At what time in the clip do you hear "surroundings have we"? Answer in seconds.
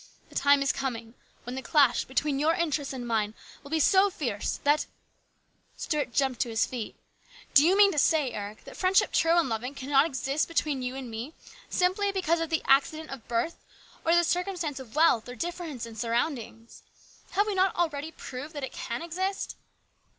15.95-17.53